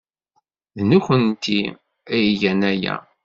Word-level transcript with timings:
D 0.75 0.77
nekkenti 0.89 1.61
ay 2.13 2.23
igan 2.33 2.61
aya. 2.71 2.95